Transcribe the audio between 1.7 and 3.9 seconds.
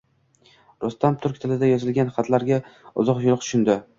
yozilgan xatlarga uzuq-yuluq tushundi